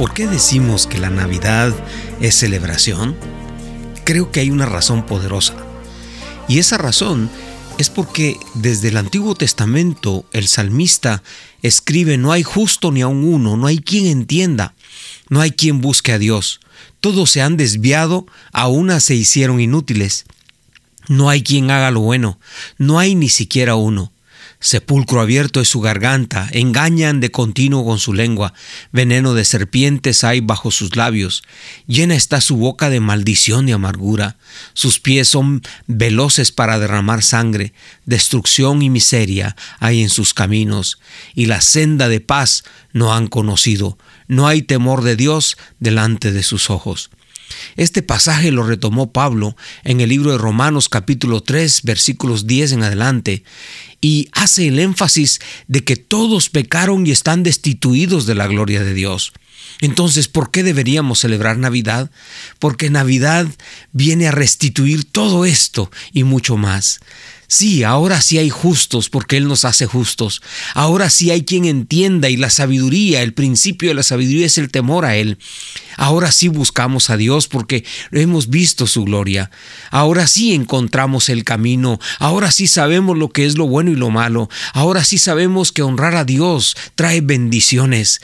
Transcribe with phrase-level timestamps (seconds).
[0.00, 1.74] ¿Por qué decimos que la Navidad
[2.22, 3.14] es celebración?
[4.04, 5.54] Creo que hay una razón poderosa.
[6.48, 7.28] Y esa razón
[7.76, 11.22] es porque desde el Antiguo Testamento el salmista
[11.60, 14.72] escribe, no hay justo ni aun uno, no hay quien entienda,
[15.28, 16.60] no hay quien busque a Dios.
[17.00, 20.24] Todos se han desviado, a se hicieron inútiles.
[21.08, 22.38] No hay quien haga lo bueno,
[22.78, 24.10] no hay ni siquiera uno.
[24.62, 28.52] Sepulcro abierto es su garganta, engañan de continuo con su lengua,
[28.92, 31.42] veneno de serpientes hay bajo sus labios,
[31.86, 34.36] llena está su boca de maldición y amargura,
[34.74, 37.72] sus pies son veloces para derramar sangre,
[38.04, 40.98] destrucción y miseria hay en sus caminos,
[41.34, 43.96] y la senda de paz no han conocido,
[44.28, 47.10] no hay temor de Dios delante de sus ojos.
[47.76, 52.82] Este pasaje lo retomó Pablo en el libro de Romanos capítulo 3 versículos 10 en
[52.82, 53.44] adelante
[54.00, 58.94] y hace el énfasis de que todos pecaron y están destituidos de la gloria de
[58.94, 59.32] Dios.
[59.80, 62.10] Entonces, ¿por qué deberíamos celebrar Navidad?
[62.58, 63.46] Porque Navidad
[63.92, 67.00] viene a restituir todo esto y mucho más.
[67.52, 70.40] Sí, ahora sí hay justos porque Él nos hace justos.
[70.72, 74.70] Ahora sí hay quien entienda y la sabiduría, el principio de la sabiduría es el
[74.70, 75.36] temor a Él.
[75.96, 79.50] Ahora sí buscamos a Dios porque hemos visto su gloria.
[79.90, 81.98] Ahora sí encontramos el camino.
[82.20, 84.48] Ahora sí sabemos lo que es lo bueno y lo malo.
[84.72, 88.20] Ahora sí sabemos que honrar a Dios trae bendiciones.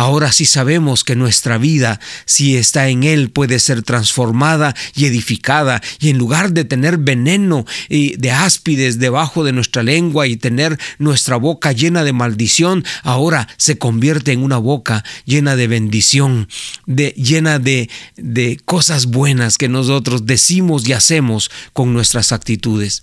[0.00, 5.82] Ahora sí sabemos que nuestra vida, si está en Él, puede ser transformada y edificada,
[5.98, 10.78] y en lugar de tener veneno y de áspides debajo de nuestra lengua y tener
[10.98, 16.48] nuestra boca llena de maldición, ahora se convierte en una boca llena de bendición,
[16.86, 23.02] de, llena de, de cosas buenas que nosotros decimos y hacemos con nuestras actitudes.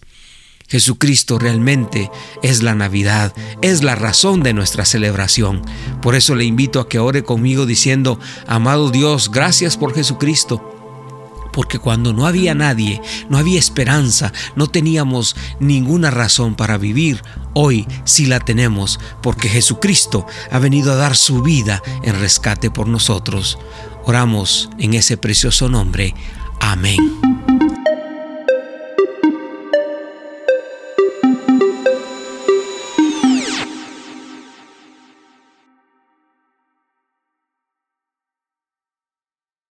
[0.68, 2.12] Jesucristo realmente
[2.44, 5.62] es la Navidad, es la razón de nuestra celebración.
[6.02, 10.74] Por eso le invito a que ore conmigo diciendo, amado Dios, gracias por Jesucristo
[11.58, 17.24] porque cuando no había nadie, no había esperanza, no teníamos ninguna razón para vivir,
[17.56, 22.88] hoy sí la tenemos, porque Jesucristo ha venido a dar su vida en rescate por
[22.88, 23.58] nosotros.
[24.06, 26.14] Oramos en ese precioso nombre.
[26.60, 27.27] Amén.